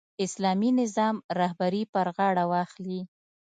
[0.25, 3.01] اسلامي نظام رهبري پر غاړه واخلي.